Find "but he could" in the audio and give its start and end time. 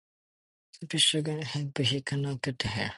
1.75-2.19